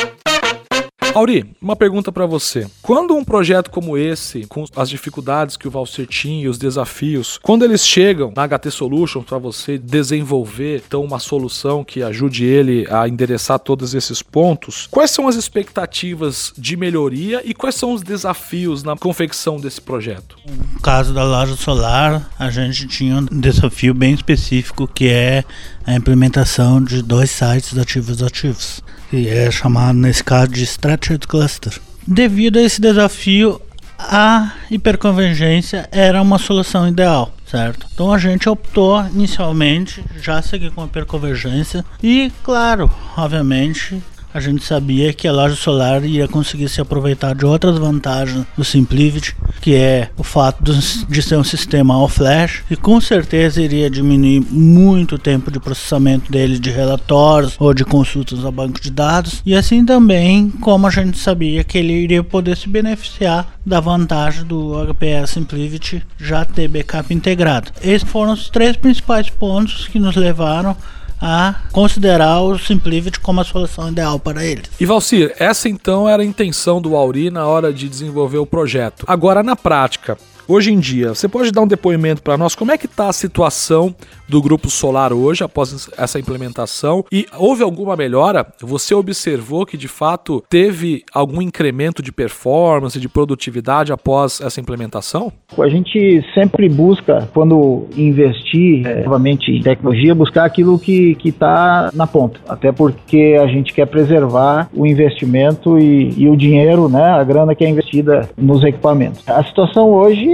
Auri, 1.14 1.46
uma 1.62 1.76
pergunta 1.76 2.10
para 2.10 2.26
você. 2.26 2.68
Quando 2.82 3.16
um 3.16 3.24
projeto 3.24 3.70
como 3.70 3.98
esse, 3.98 4.46
com 4.46 4.64
as 4.76 4.90
dificuldades 4.90 5.58
que 5.58 5.68
o 5.68 5.72
Valcir 5.72 6.08
tinha 6.08 6.44
e 6.44 6.48
os 6.48 6.58
desafios, 6.58 7.38
quando 7.44 7.66
eles 7.66 7.86
chegam 7.86 8.32
na 8.34 8.48
HT 8.48 8.72
Solutions 8.72 9.26
para 9.26 9.38
você 9.38 9.78
desenvolver 9.78 10.84
então 10.88 11.04
uma 11.04 11.20
solução 11.20 11.84
que 11.84 12.02
ajude 12.02 12.46
ele 12.46 12.88
a 12.90 13.10
endereçar 13.10 13.60
todos 13.60 13.94
esses 13.94 14.22
pontos, 14.22 14.88
quais 14.90 15.12
são 15.12 15.28
as 15.28 15.36
expectativas 15.36 16.54
de 16.58 16.78
melhoria 16.78 17.42
e 17.44 17.54
quais 17.54 17.76
são 17.76 17.94
os 17.94 18.02
desafios 18.02 18.82
na 18.82 18.96
confecção 18.96 19.60
desse 19.60 19.82
projeto? 19.82 20.38
No 20.74 20.80
caso 20.80 21.14
da 21.14 21.26
loja 21.26 21.58
solar, 21.58 22.30
a 22.40 22.50
gente 22.50 22.88
tinha 22.88 23.18
um 23.18 23.26
desafio 23.26 23.94
bem 23.94 24.14
específico 24.14 24.88
que 24.88 25.10
é 25.10 25.44
a 25.86 25.94
implementação 25.94 26.82
de 26.82 27.02
dois 27.02 27.32
sites 27.32 27.78
ativos 27.78 28.24
ativos 28.24 28.82
que 29.12 29.28
é 29.28 29.52
chamado 29.52 29.98
nesse 29.98 30.24
caso 30.24 30.48
de 30.48 30.64
Structured 30.64 31.28
Cluster. 31.28 31.78
Devido 32.08 32.58
a 32.58 32.62
esse 32.62 32.80
desafio, 32.80 33.62
a 34.00 34.54
hiperconvergência 34.72 35.88
era 35.92 36.22
uma 36.22 36.40
solução 36.40 36.88
ideal, 36.88 37.36
certo? 37.46 37.86
Então 37.94 38.14
a 38.14 38.18
gente 38.18 38.48
optou 38.48 39.06
inicialmente 39.08 40.02
já 40.22 40.42
seguir 40.42 40.72
com 40.72 40.82
a 40.82 40.86
hiperconvergência 40.86 41.84
e, 42.02 42.32
claro, 42.42 42.90
obviamente, 43.18 44.02
a 44.34 44.40
gente 44.40 44.64
sabia 44.64 45.14
que 45.14 45.28
a 45.28 45.32
loja 45.32 45.56
solar 45.56 46.04
ia 46.04 46.28
conseguir 46.28 46.70
se 46.70 46.82
aproveitar 46.82 47.36
de 47.36 47.46
outras 47.46 47.78
vantagens 47.78 48.46
do 48.58 48.64
Simplivity, 48.64 49.36
que 49.62 49.76
é 49.76 50.10
o 50.18 50.24
fato 50.24 50.64
de 50.64 51.22
ser 51.22 51.38
um 51.38 51.44
sistema 51.44 51.94
all 51.94 52.08
flash 52.08 52.64
e 52.70 52.76
com 52.76 53.00
certeza 53.00 53.62
iria 53.62 53.90
diminuir 53.90 54.42
muito 54.50 55.16
o 55.16 55.20
tempo 55.20 55.52
de 55.52 55.60
processamento 55.60 56.32
dele 56.32 56.60
de 56.60 56.70
relatórios 56.70 57.56
ou 57.60 57.74
de 57.74 57.86
consultas 57.86 58.44
ao 58.44 58.52
banco 58.52 58.80
de 58.80 58.90
dados 58.90 59.42
e 59.46 59.56
assim 59.56 59.86
também 59.86 60.50
como 60.50 60.88
a 60.88 60.90
gente 60.90 61.18
sabia 61.18 61.64
que 61.64 61.78
ele 61.78 61.94
iria 61.94 62.24
poder 62.24 62.58
se 62.58 62.70
beneficiar 62.70 63.54
da 63.66 63.80
vantagem 63.80 64.44
do 64.44 64.74
HPS 64.86 65.32
Simplivity 65.32 66.04
já 66.20 66.44
ter 66.46 66.68
backup 66.68 67.14
integrado. 67.14 67.72
Esses 67.82 68.08
foram 68.08 68.34
os 68.34 68.50
três 68.50 68.76
principais 68.76 69.30
pontos 69.30 69.88
que 69.88 70.00
nos 70.00 70.16
levaram 70.16 70.76
a 71.22 71.56
considerar 71.72 72.42
o 72.42 72.58
Simplivity 72.58 73.20
como 73.20 73.42
a 73.42 73.44
solução 73.44 73.90
ideal 73.90 74.20
para 74.20 74.44
eles. 74.44 74.66
E 74.80 74.86
Valcir, 74.86 75.36
essa 75.38 75.70
então 75.70 76.10
era 76.10 76.24
a 76.24 76.26
intenção 76.26 76.82
do 76.82 76.96
Auri 76.96 77.30
na 77.30 77.46
hora 77.46 77.72
de 77.72 77.88
desenvolver 77.88 78.40
o 78.40 78.46
projeto. 78.46 79.06
Agora, 79.08 79.44
na 79.44 79.56
prática, 79.56 80.18
hoje 80.52 80.72
em 80.72 80.80
dia, 80.80 81.10
você 81.10 81.28
pode 81.28 81.52
dar 81.52 81.62
um 81.62 81.68
depoimento 81.68 82.22
para 82.22 82.38
nós? 82.38 82.56
Como 82.56 82.72
é 82.72 82.78
que 82.78 82.86
está 82.86 83.08
a 83.08 83.14
situação 83.14 83.96
do 84.28 84.42
grupo 84.42 84.70
solar 84.70 85.14
hoje 85.14 85.44
após 85.44 85.90
essa 85.98 86.20
implementação? 86.20 87.06
E 87.12 87.26
houve 87.38 87.64
alguma 87.64 87.96
melhora? 87.96 88.46
Você 88.62 88.94
observou 88.94 89.66
que 89.66 89.78
de 89.78 89.88
fato 89.88 90.44
teve 90.50 91.04
algum 91.14 91.42
incremento 91.42 92.02
de 92.02 92.12
performance, 92.12 93.00
de 93.00 93.10
produtividade 93.10 93.92
após 93.92 94.42
essa 94.42 94.60
implementação? 94.60 95.32
A 95.58 95.70
gente 95.70 96.24
sempre 96.34 96.68
busca, 96.70 97.30
quando 97.34 97.88
investir 97.96 98.86
é, 98.86 99.04
novamente 99.04 99.52
em 99.52 99.62
tecnologia, 99.62 100.16
buscar 100.16 100.46
aquilo 100.46 100.80
que 100.80 101.18
está 101.24 101.92
na 101.94 102.08
ponta. 102.08 102.40
Até 102.48 102.72
porque 102.72 103.38
a 103.42 103.48
gente 103.48 103.74
quer 103.74 103.86
preservar 103.86 104.70
o 104.74 104.86
investimento 104.86 105.78
e, 105.78 106.14
e 106.18 106.30
o 106.30 106.36
dinheiro, 106.36 106.90
né, 106.90 107.04
a 107.04 107.24
grana 107.24 107.56
que 107.56 107.64
é 107.64 107.70
investida 107.70 108.30
nos 108.38 108.64
equipamentos. 108.64 109.28
A 109.28 109.44
situação 109.44 109.90
hoje, 109.90 110.28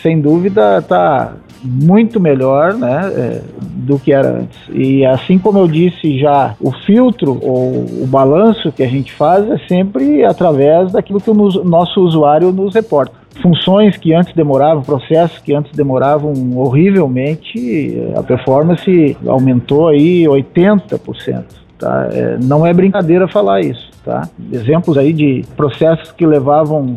sem 0.00 0.20
dúvida, 0.20 0.78
está 0.78 1.34
muito 1.62 2.20
melhor 2.20 2.74
né, 2.74 3.12
é, 3.14 3.40
do 3.60 3.98
que 3.98 4.12
era 4.12 4.40
antes. 4.40 4.58
E 4.72 5.04
assim 5.04 5.38
como 5.38 5.58
eu 5.58 5.66
disse 5.66 6.18
já, 6.18 6.54
o 6.60 6.70
filtro 6.70 7.38
ou 7.42 7.84
o 8.02 8.06
balanço 8.06 8.70
que 8.70 8.82
a 8.82 8.88
gente 8.88 9.12
faz 9.12 9.48
é 9.50 9.58
sempre 9.66 10.24
através 10.24 10.92
daquilo 10.92 11.20
que 11.20 11.30
o 11.30 11.34
nosso 11.64 12.00
usuário 12.00 12.52
nos 12.52 12.74
reporta 12.74 13.24
funções 13.42 13.96
que 13.96 14.14
antes 14.14 14.32
demoravam, 14.32 14.82
processos 14.82 15.38
que 15.38 15.52
antes 15.52 15.72
demoravam 15.72 16.32
horrivelmente, 16.56 17.98
a 18.16 18.22
performance 18.22 19.16
aumentou 19.26 19.88
aí 19.88 20.24
80%. 20.24 21.63
Tá? 21.78 22.08
É, 22.12 22.38
não 22.42 22.66
é 22.66 22.72
brincadeira 22.72 23.26
falar 23.28 23.60
isso. 23.60 23.90
Tá? 24.04 24.28
Exemplos 24.52 24.98
aí 24.98 25.12
de 25.12 25.44
processos 25.56 26.12
que 26.12 26.26
levavam 26.26 26.94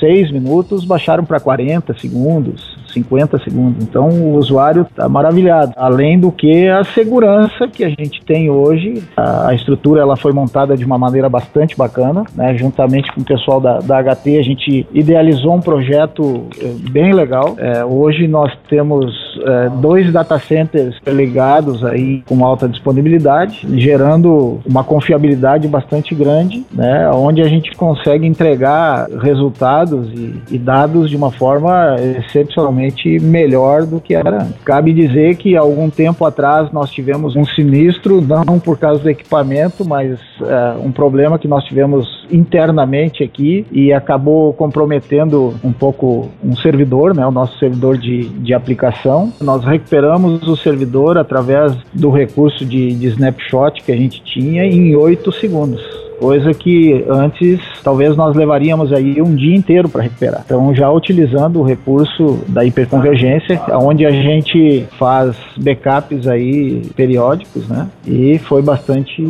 6 0.00 0.32
minutos 0.32 0.84
baixaram 0.84 1.24
para 1.24 1.38
40 1.38 1.94
segundos, 1.98 2.73
50 2.92 3.38
segundos. 3.38 3.84
Então 3.84 4.08
o 4.08 4.36
usuário 4.36 4.82
está 4.82 5.08
maravilhado. 5.08 5.72
Além 5.76 6.18
do 6.18 6.30
que 6.30 6.68
a 6.68 6.84
segurança 6.84 7.66
que 7.68 7.84
a 7.84 7.88
gente 7.88 8.24
tem 8.24 8.50
hoje, 8.50 9.02
a, 9.16 9.48
a, 9.48 9.54
estrutura 9.54 10.00
ela 10.00 10.16
foi 10.16 10.32
montada 10.32 10.76
de 10.76 10.84
uma 10.84 10.98
maneira 10.98 11.28
bastante 11.28 11.76
bacana, 11.76 12.24
né? 12.34 12.56
juntamente 12.56 13.12
com 13.12 13.20
o 13.20 13.24
pessoal 13.24 13.60
da, 13.60 13.78
da 13.78 14.02
HT, 14.02 14.38
a 14.38 14.42
gente 14.42 14.86
idealizou 14.92 15.54
um 15.54 15.60
projeto 15.60 16.46
é, 16.60 16.90
bem 16.90 17.12
legal. 17.12 17.56
É, 17.58 17.84
hoje 17.84 18.26
nós 18.26 18.52
temos 18.68 19.12
é, 19.44 19.68
dois 19.80 20.12
data 20.12 20.38
centers 20.38 20.96
ligados 21.06 21.84
aí 21.84 22.22
com 22.26 22.44
alta 22.44 22.68
disponibilidade, 22.68 23.66
gerando 23.74 24.60
uma 24.64 24.84
confiabilidade 24.84 25.66
bastante 25.68 26.14
grande, 26.14 26.64
né? 26.72 27.10
onde 27.10 27.42
a 27.42 27.48
gente 27.48 27.72
consegue 27.72 28.26
entregar 28.26 29.06
resultados 29.20 30.08
e, 30.12 30.34
e 30.52 30.58
dados 30.58 31.10
de 31.10 31.16
uma 31.16 31.30
forma 31.30 31.96
excepcionalmente 32.18 32.73
realmente 32.74 33.20
melhor 33.20 33.86
do 33.86 34.00
que 34.00 34.14
era 34.14 34.42
antes. 34.42 34.62
Cabe 34.64 34.92
dizer 34.92 35.36
que 35.36 35.56
algum 35.56 35.88
tempo 35.88 36.24
atrás 36.24 36.70
nós 36.72 36.90
tivemos 36.90 37.36
um 37.36 37.44
sinistro, 37.44 38.20
não 38.20 38.58
por 38.58 38.78
causa 38.78 39.02
do 39.02 39.08
equipamento, 39.08 39.84
mas 39.84 40.18
é, 40.42 40.76
um 40.84 40.90
problema 40.90 41.38
que 41.38 41.46
nós 41.46 41.64
tivemos 41.64 42.26
internamente 42.30 43.22
aqui 43.22 43.64
e 43.70 43.92
acabou 43.92 44.52
comprometendo 44.52 45.54
um 45.62 45.72
pouco 45.72 46.28
um 46.42 46.56
servidor, 46.56 47.14
né, 47.14 47.24
o 47.26 47.30
nosso 47.30 47.58
servidor 47.58 47.96
de, 47.96 48.28
de 48.28 48.52
aplicação. 48.52 49.32
Nós 49.40 49.64
recuperamos 49.64 50.46
o 50.46 50.56
servidor 50.56 51.16
através 51.16 51.72
do 51.92 52.10
recurso 52.10 52.64
de, 52.64 52.94
de 52.94 53.06
snapshot 53.08 53.82
que 53.82 53.92
a 53.92 53.96
gente 53.96 54.22
tinha 54.22 54.64
em 54.64 54.94
oito 54.96 55.30
segundos 55.32 56.04
coisa 56.24 56.54
que 56.54 57.04
antes 57.06 57.60
talvez 57.82 58.16
nós 58.16 58.34
levaríamos 58.34 58.94
aí 58.94 59.20
um 59.20 59.34
dia 59.34 59.54
inteiro 59.54 59.90
para 59.90 60.02
recuperar. 60.04 60.40
Então, 60.42 60.74
já 60.74 60.90
utilizando 60.90 61.60
o 61.60 61.62
recurso 61.62 62.42
da 62.48 62.64
hiperconvergência, 62.64 63.60
onde 63.72 64.06
a 64.06 64.10
gente 64.10 64.86
faz 64.98 65.36
backups 65.58 66.26
aí 66.26 66.80
periódicos, 66.96 67.68
né? 67.68 67.90
E 68.06 68.38
foi 68.38 68.62
bastante 68.62 69.22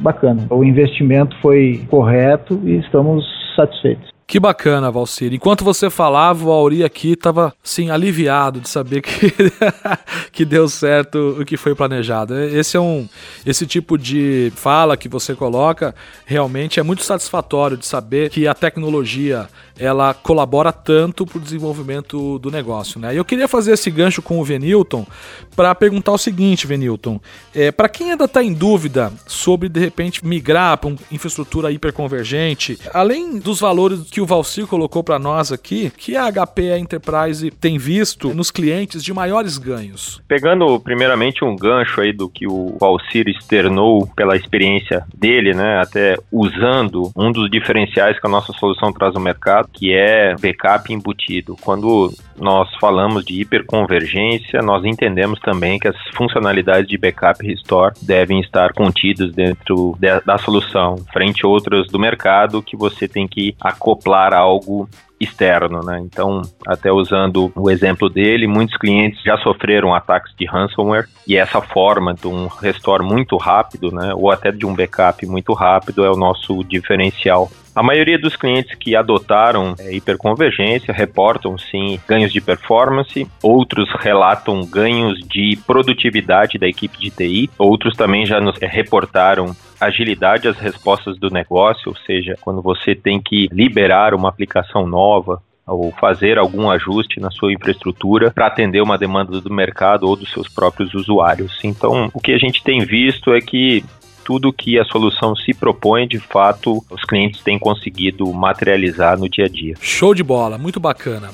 bacana. 0.00 0.42
O 0.50 0.62
investimento 0.62 1.34
foi 1.40 1.80
correto 1.88 2.60
e 2.62 2.76
estamos 2.76 3.24
satisfeitos. 3.56 4.17
Que 4.28 4.38
bacana, 4.38 4.90
Valcir. 4.90 5.32
Enquanto 5.32 5.64
você 5.64 5.88
falava, 5.88 6.44
o 6.44 6.52
Auri 6.52 6.84
aqui 6.84 7.12
estava 7.12 7.54
assim 7.64 7.88
aliviado 7.88 8.60
de 8.60 8.68
saber 8.68 9.00
que, 9.00 9.32
que 10.30 10.44
deu 10.44 10.68
certo 10.68 11.38
o 11.40 11.46
que 11.46 11.56
foi 11.56 11.74
planejado. 11.74 12.38
Esse 12.38 12.76
é 12.76 12.80
um 12.80 13.08
esse 13.46 13.66
tipo 13.66 13.96
de 13.96 14.52
fala 14.54 14.98
que 14.98 15.08
você 15.08 15.34
coloca 15.34 15.94
realmente 16.26 16.78
é 16.78 16.82
muito 16.82 17.04
satisfatório 17.04 17.78
de 17.78 17.86
saber 17.86 18.28
que 18.28 18.46
a 18.46 18.52
tecnologia 18.52 19.48
ela 19.78 20.12
colabora 20.12 20.72
tanto 20.72 21.24
para 21.24 21.38
o 21.38 21.40
desenvolvimento 21.40 22.38
do 22.38 22.50
negócio, 22.50 23.00
né? 23.00 23.14
Eu 23.14 23.24
queria 23.24 23.46
fazer 23.46 23.72
esse 23.72 23.90
gancho 23.90 24.20
com 24.20 24.40
o 24.40 24.44
Venilton 24.44 25.06
para 25.54 25.74
perguntar 25.74 26.12
o 26.12 26.18
seguinte, 26.18 26.66
Venilton, 26.66 27.20
é, 27.54 27.70
para 27.70 27.88
quem 27.88 28.10
ainda 28.10 28.24
está 28.24 28.42
em 28.42 28.52
dúvida 28.52 29.12
sobre 29.26 29.68
de 29.68 29.78
repente 29.78 30.26
migrar 30.26 30.76
para 30.78 30.88
uma 30.88 30.98
infraestrutura 31.10 31.70
hiperconvergente, 31.70 32.78
além 32.92 33.38
dos 33.38 33.60
valores 33.60 34.00
que 34.10 34.17
que 34.18 34.22
o 34.22 34.26
Valcir 34.26 34.66
colocou 34.66 35.04
para 35.04 35.16
nós 35.16 35.52
aqui, 35.52 35.92
que 35.96 36.16
a 36.16 36.28
HP 36.28 36.76
Enterprise 36.76 37.52
tem 37.52 37.78
visto 37.78 38.34
nos 38.34 38.50
clientes 38.50 39.04
de 39.04 39.14
maiores 39.14 39.58
ganhos? 39.58 40.20
Pegando 40.26 40.80
primeiramente 40.80 41.44
um 41.44 41.54
gancho 41.54 42.00
aí 42.00 42.12
do 42.12 42.28
que 42.28 42.44
o 42.44 42.76
Valcir 42.80 43.28
externou 43.28 44.08
pela 44.16 44.34
experiência 44.34 45.04
dele, 45.16 45.54
né, 45.54 45.80
até 45.80 46.16
usando 46.32 47.12
um 47.14 47.30
dos 47.30 47.48
diferenciais 47.48 48.18
que 48.18 48.26
a 48.26 48.30
nossa 48.30 48.52
solução 48.54 48.92
traz 48.92 49.14
ao 49.14 49.22
mercado, 49.22 49.68
que 49.72 49.94
é 49.94 50.34
backup 50.34 50.92
embutido. 50.92 51.56
Quando 51.60 52.12
nós 52.36 52.68
falamos 52.80 53.24
de 53.24 53.40
hiperconvergência, 53.40 54.60
nós 54.62 54.84
entendemos 54.84 55.38
também 55.38 55.78
que 55.78 55.86
as 55.86 55.96
funcionalidades 56.16 56.88
de 56.88 56.98
backup 56.98 57.44
e 57.44 57.50
restore 57.50 57.94
devem 58.02 58.40
estar 58.40 58.72
contidas 58.72 59.32
dentro 59.32 59.96
de, 60.00 60.20
da 60.26 60.38
solução, 60.38 60.96
frente 61.12 61.44
a 61.44 61.48
outras 61.48 61.86
do 61.86 62.00
mercado 62.00 62.60
que 62.60 62.76
você 62.76 63.06
tem 63.06 63.28
que 63.28 63.54
acoplar 63.60 64.07
acoplar 64.08 64.32
algo 64.32 64.88
externo, 65.20 65.80
né? 65.82 66.00
Então, 66.00 66.42
até 66.66 66.92
usando 66.92 67.52
o 67.56 67.70
exemplo 67.70 68.08
dele, 68.08 68.46
muitos 68.46 68.76
clientes 68.76 69.20
já 69.22 69.36
sofreram 69.38 69.92
ataques 69.92 70.32
de 70.38 70.46
ransomware 70.46 71.08
e 71.26 71.36
essa 71.36 71.60
forma 71.60 72.14
de 72.14 72.28
um 72.28 72.46
restore 72.46 73.02
muito 73.02 73.36
rápido, 73.36 73.90
né, 73.90 74.12
ou 74.14 74.30
até 74.30 74.52
de 74.52 74.64
um 74.64 74.74
backup 74.74 75.26
muito 75.26 75.52
rápido 75.52 76.04
é 76.04 76.10
o 76.10 76.16
nosso 76.16 76.62
diferencial. 76.62 77.50
A 77.74 77.82
maioria 77.82 78.18
dos 78.18 78.36
clientes 78.36 78.74
que 78.76 78.94
adotaram 78.96 79.74
é, 79.78 79.92
hiperconvergência 79.92 80.94
reportam 80.94 81.58
sim 81.58 82.00
ganhos 82.08 82.32
de 82.32 82.40
performance, 82.40 83.26
outros 83.42 83.88
relatam 84.00 84.64
ganhos 84.64 85.18
de 85.20 85.58
produtividade 85.66 86.58
da 86.58 86.66
equipe 86.66 86.98
de 86.98 87.10
TI, 87.10 87.50
outros 87.58 87.96
também 87.96 88.24
já 88.24 88.40
nos 88.40 88.56
reportaram 88.58 89.54
agilidade 89.80 90.48
às 90.48 90.58
respostas 90.58 91.18
do 91.18 91.30
negócio, 91.30 91.90
ou 91.90 91.96
seja, 92.06 92.36
quando 92.40 92.60
você 92.62 92.94
tem 92.94 93.20
que 93.20 93.48
liberar 93.52 94.14
uma 94.14 94.28
aplicação 94.28 94.86
nova, 94.86 95.42
ou 95.66 95.92
fazer 95.92 96.38
algum 96.38 96.70
ajuste 96.70 97.20
na 97.20 97.30
sua 97.30 97.52
infraestrutura 97.52 98.30
para 98.30 98.46
atender 98.46 98.80
uma 98.80 98.96
demanda 98.96 99.38
do 99.40 99.52
mercado 99.52 100.04
ou 100.08 100.16
dos 100.16 100.32
seus 100.32 100.48
próprios 100.48 100.94
usuários. 100.94 101.58
Então, 101.62 102.10
o 102.14 102.20
que 102.20 102.32
a 102.32 102.38
gente 102.38 102.62
tem 102.62 102.80
visto 102.84 103.34
é 103.34 103.40
que 103.40 103.84
tudo 104.24 104.52
que 104.52 104.78
a 104.78 104.84
solução 104.84 105.34
se 105.34 105.54
propõe, 105.54 106.06
de 106.06 106.18
fato, 106.18 106.84
os 106.90 107.02
clientes 107.04 107.42
têm 107.42 107.58
conseguido 107.58 108.30
materializar 108.32 109.18
no 109.18 109.28
dia 109.28 109.46
a 109.46 109.48
dia. 109.48 109.74
Show 109.80 110.14
de 110.14 110.22
bola, 110.22 110.58
muito 110.58 110.78
bacana. 110.78 111.30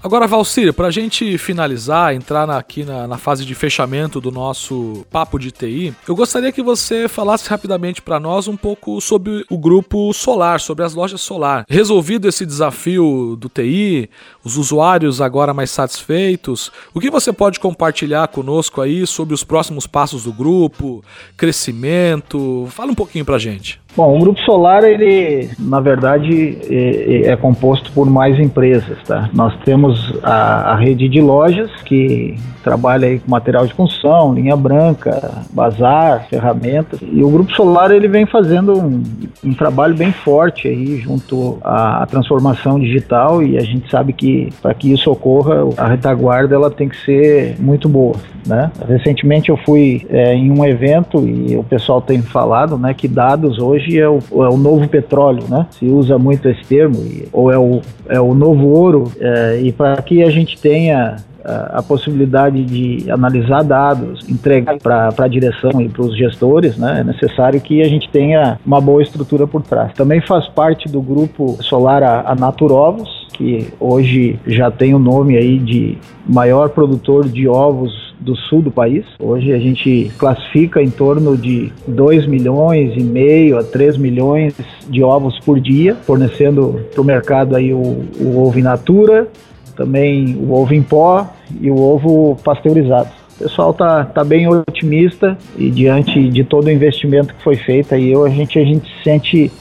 Agora, 0.00 0.28
Valcir, 0.28 0.72
para 0.72 0.86
a 0.86 0.90
gente 0.92 1.36
finalizar, 1.38 2.14
entrar 2.14 2.48
aqui 2.50 2.84
na, 2.84 3.08
na, 3.08 3.18
fase 3.18 3.44
de 3.44 3.52
fechamento 3.52 4.20
do 4.20 4.30
nosso 4.30 5.04
papo 5.10 5.40
de 5.40 5.50
TI, 5.50 5.92
eu 6.06 6.14
gostaria 6.14 6.52
que 6.52 6.62
você 6.62 7.08
falasse 7.08 7.50
rapidamente 7.50 8.00
para 8.00 8.20
nós 8.20 8.46
um 8.46 8.56
pouco 8.56 9.00
sobre 9.00 9.44
o 9.50 9.58
grupo 9.58 10.12
Solar, 10.12 10.60
sobre 10.60 10.84
as 10.84 10.94
lojas 10.94 11.20
Solar. 11.20 11.64
Resolvido 11.68 12.28
esse 12.28 12.46
desafio 12.46 13.36
do 13.36 13.48
TI, 13.48 14.08
os 14.44 14.56
usuários 14.56 15.20
agora 15.20 15.52
mais 15.52 15.72
satisfeitos, 15.72 16.70
o 16.94 17.00
que 17.00 17.10
você 17.10 17.32
pode 17.32 17.58
compartilhar 17.58 18.28
conosco 18.28 18.80
aí 18.80 19.04
sobre 19.04 19.34
os 19.34 19.42
próximos 19.42 19.84
passos 19.84 20.22
do 20.22 20.32
grupo, 20.32 21.02
crescimento? 21.36 22.68
Fala 22.70 22.92
um 22.92 22.94
pouquinho 22.94 23.24
para 23.24 23.34
a 23.34 23.40
gente. 23.40 23.80
Bom, 23.96 24.16
o 24.16 24.20
Grupo 24.20 24.38
Solar, 24.42 24.84
ele, 24.84 25.50
na 25.58 25.80
verdade, 25.80 26.58
é, 26.70 26.74
é, 26.74 27.32
é, 27.32 27.36
composto 27.36 27.90
por 27.92 28.08
mais 28.08 28.38
empresas, 28.38 28.96
tá? 29.04 29.28
Nós 29.32 29.52
temos 29.64 30.14
a, 30.22 30.72
a, 30.72 30.76
rede 30.76 31.08
de 31.08 31.20
lojas, 31.20 31.70
que 31.84 32.36
trabalha 32.62 33.08
aí 33.08 33.18
com 33.18 33.30
material 33.30 33.66
de 33.66 33.74
construção, 33.74 34.34
linha 34.34 34.54
branca, 34.54 35.42
bazar, 35.50 36.28
ferramentas. 36.28 37.00
E 37.02 37.24
o 37.24 37.30
Grupo 37.30 37.52
Solar, 37.52 37.90
ele 37.90 38.06
vem 38.06 38.26
fazendo 38.26 38.78
um, 38.78 39.02
um 39.42 39.54
trabalho 39.54 39.96
bem 39.96 40.12
forte 40.12 40.68
aí 40.68 40.98
junto 40.98 41.58
à, 41.64 42.02
à, 42.02 42.06
transformação 42.06 42.78
digital 42.78 43.42
e 43.42 43.56
a 43.56 43.62
gente 43.62 43.90
sabe 43.90 44.12
que 44.12 44.50
para 44.60 44.74
que 44.74 44.92
isso 44.92 45.10
ocorra, 45.10 45.56
a 45.76 45.88
retaguarda, 45.88 46.54
ela 46.54 46.70
tem 46.70 46.88
que 46.88 46.96
ser 47.04 47.56
muito 47.58 47.88
boa, 47.88 48.16
né? 48.46 48.70
Recentemente 48.86 49.48
eu 49.48 49.56
fui 49.56 50.06
é, 50.10 50.34
em 50.34 50.50
um 50.50 50.64
evento 50.64 51.26
e 51.26 51.56
o 51.56 51.64
pessoal 51.64 52.00
tem 52.00 52.20
falado, 52.22 52.78
né, 52.78 52.92
que 52.92 53.08
dados 53.08 53.58
hoje 53.58 53.77
hoje 53.78 53.98
é 53.98 54.08
o, 54.08 54.18
é 54.18 54.48
o 54.48 54.56
novo 54.56 54.88
petróleo, 54.88 55.44
né? 55.48 55.66
Se 55.70 55.86
usa 55.86 56.18
muito 56.18 56.48
esse 56.48 56.64
termo, 56.64 56.96
ou 57.32 57.50
é 57.50 57.58
o, 57.58 57.80
é 58.08 58.20
o 58.20 58.34
novo 58.34 58.66
ouro, 58.66 59.12
é, 59.20 59.60
e 59.62 59.72
para 59.72 60.00
que 60.02 60.22
a 60.22 60.30
gente 60.30 60.60
tenha 60.60 61.16
a 61.48 61.82
possibilidade 61.82 62.62
de 62.62 63.10
analisar 63.10 63.62
dados, 63.62 64.28
entregar 64.28 64.76
para 64.78 65.08
a 65.16 65.28
direção 65.28 65.80
e 65.80 65.88
para 65.88 66.02
os 66.02 66.16
gestores, 66.16 66.76
né, 66.76 67.00
é 67.00 67.04
necessário 67.04 67.58
que 67.60 67.80
a 67.80 67.88
gente 67.88 68.08
tenha 68.10 68.58
uma 68.66 68.80
boa 68.80 69.02
estrutura 69.02 69.46
por 69.46 69.62
trás. 69.62 69.92
Também 69.94 70.20
faz 70.20 70.46
parte 70.48 70.88
do 70.88 71.00
grupo 71.00 71.56
solar 71.62 72.02
a, 72.02 72.32
a 72.32 72.34
Naturovos, 72.34 73.08
que 73.32 73.68
hoje 73.80 74.38
já 74.46 74.70
tem 74.70 74.94
o 74.94 74.98
nome 74.98 75.36
aí 75.36 75.58
de 75.58 75.96
maior 76.26 76.68
produtor 76.68 77.26
de 77.26 77.48
ovos 77.48 78.07
do 78.20 78.34
sul 78.36 78.62
do 78.62 78.70
país. 78.70 79.04
Hoje 79.18 79.52
a 79.52 79.58
gente 79.58 80.10
classifica 80.18 80.82
em 80.82 80.90
torno 80.90 81.36
de 81.36 81.72
2 81.86 82.26
milhões 82.26 82.92
e 82.96 83.02
meio 83.02 83.58
a 83.58 83.64
3 83.64 83.96
milhões 83.96 84.54
de 84.88 85.02
ovos 85.02 85.38
por 85.40 85.60
dia, 85.60 85.94
fornecendo 85.94 86.80
para 86.92 87.00
o 87.00 87.04
mercado 87.04 87.56
aí 87.56 87.72
o, 87.72 88.04
o 88.20 88.38
ovo 88.38 88.58
in 88.58 88.62
natura, 88.62 89.28
também 89.76 90.36
o 90.36 90.52
ovo 90.52 90.74
em 90.74 90.82
pó 90.82 91.26
e 91.60 91.70
o 91.70 91.78
ovo 91.78 92.36
pasteurizado. 92.42 93.08
O 93.36 93.44
pessoal 93.44 93.72
tá, 93.72 94.04
tá 94.04 94.24
bem 94.24 94.48
otimista 94.48 95.38
e 95.56 95.70
diante 95.70 96.28
de 96.28 96.42
todo 96.42 96.66
o 96.66 96.70
investimento 96.70 97.32
que 97.34 97.42
foi 97.42 97.54
feito 97.54 97.94
aí, 97.94 98.12
a 98.12 98.28
gente 98.28 98.58
a 98.58 98.64
gente 98.64 98.88
se 98.88 99.04
sente 99.04 99.52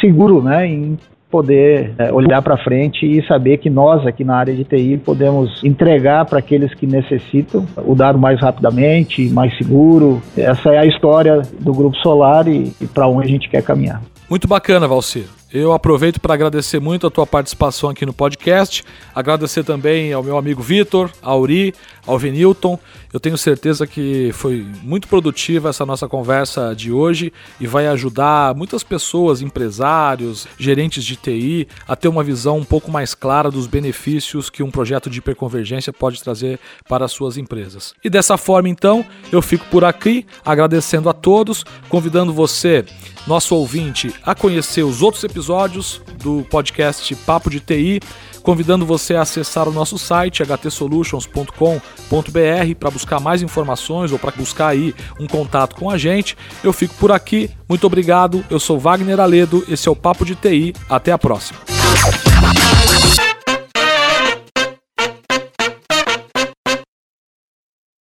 seguro, 0.00 0.40
né, 0.42 0.66
em 0.66 0.96
poder 1.34 1.92
é, 1.98 2.12
olhar 2.12 2.40
para 2.42 2.56
frente 2.56 3.04
e 3.04 3.26
saber 3.26 3.58
que 3.58 3.68
nós 3.68 4.06
aqui 4.06 4.22
na 4.22 4.36
área 4.36 4.54
de 4.54 4.62
TI 4.62 5.02
podemos 5.04 5.64
entregar 5.64 6.24
para 6.26 6.38
aqueles 6.38 6.72
que 6.74 6.86
necessitam 6.86 7.66
o 7.84 7.92
dado 7.96 8.16
mais 8.20 8.40
rapidamente, 8.40 9.28
mais 9.30 9.56
seguro. 9.58 10.22
Essa 10.36 10.70
é 10.70 10.78
a 10.78 10.86
história 10.86 11.42
do 11.58 11.72
Grupo 11.72 11.96
Solar 11.96 12.46
e, 12.46 12.72
e 12.80 12.86
para 12.86 13.08
onde 13.08 13.26
a 13.26 13.28
gente 13.28 13.50
quer 13.50 13.64
caminhar. 13.64 14.00
Muito 14.30 14.46
bacana, 14.46 14.86
Valcir. 14.86 15.24
Eu 15.54 15.72
aproveito 15.72 16.20
para 16.20 16.34
agradecer 16.34 16.80
muito 16.80 17.06
a 17.06 17.10
tua 17.12 17.24
participação 17.24 17.88
aqui 17.88 18.04
no 18.04 18.12
podcast, 18.12 18.82
agradecer 19.14 19.62
também 19.62 20.12
ao 20.12 20.20
meu 20.20 20.36
amigo 20.36 20.60
Vitor, 20.60 21.08
ao 21.22 21.42
Uri, 21.42 21.72
ao 22.04 22.18
Venilton. 22.18 22.76
Eu 23.12 23.20
tenho 23.20 23.38
certeza 23.38 23.86
que 23.86 24.32
foi 24.32 24.66
muito 24.82 25.06
produtiva 25.06 25.68
essa 25.68 25.86
nossa 25.86 26.08
conversa 26.08 26.74
de 26.74 26.90
hoje 26.90 27.32
e 27.60 27.68
vai 27.68 27.86
ajudar 27.86 28.52
muitas 28.56 28.82
pessoas, 28.82 29.42
empresários, 29.42 30.48
gerentes 30.58 31.04
de 31.04 31.14
TI, 31.14 31.68
a 31.86 31.94
ter 31.94 32.08
uma 32.08 32.24
visão 32.24 32.58
um 32.58 32.64
pouco 32.64 32.90
mais 32.90 33.14
clara 33.14 33.48
dos 33.48 33.68
benefícios 33.68 34.50
que 34.50 34.60
um 34.60 34.72
projeto 34.72 35.08
de 35.08 35.20
hiperconvergência 35.20 35.92
pode 35.92 36.20
trazer 36.20 36.58
para 36.88 37.04
as 37.04 37.12
suas 37.12 37.36
empresas. 37.36 37.94
E 38.02 38.10
dessa 38.10 38.36
forma, 38.36 38.68
então, 38.68 39.06
eu 39.30 39.40
fico 39.40 39.66
por 39.66 39.84
aqui 39.84 40.26
agradecendo 40.44 41.08
a 41.08 41.12
todos, 41.12 41.64
convidando 41.88 42.32
você, 42.32 42.84
nosso 43.24 43.54
ouvinte, 43.54 44.12
a 44.24 44.34
conhecer 44.34 44.82
os 44.82 45.00
outros 45.00 45.22
episódios 45.22 45.43
episódios 45.44 46.00
do 46.22 46.42
podcast 46.48 47.14
Papo 47.16 47.50
de 47.50 47.60
TI, 47.60 48.00
convidando 48.42 48.86
você 48.86 49.14
a 49.14 49.20
acessar 49.20 49.68
o 49.68 49.72
nosso 49.72 49.98
site 49.98 50.42
htsolutions.com.br 50.42 52.74
para 52.78 52.90
buscar 52.90 53.20
mais 53.20 53.42
informações 53.42 54.10
ou 54.10 54.18
para 54.18 54.30
buscar 54.30 54.68
aí 54.68 54.94
um 55.20 55.26
contato 55.26 55.76
com 55.76 55.90
a 55.90 55.98
gente. 55.98 56.34
Eu 56.62 56.72
fico 56.72 56.94
por 56.94 57.12
aqui. 57.12 57.50
Muito 57.68 57.86
obrigado. 57.86 58.42
Eu 58.48 58.58
sou 58.58 58.78
Wagner 58.78 59.20
Aledo. 59.20 59.62
Esse 59.68 59.86
é 59.86 59.90
o 59.90 59.96
Papo 59.96 60.24
de 60.24 60.34
TI. 60.34 60.72
Até 60.88 61.12
a 61.12 61.18
próxima. 61.18 61.73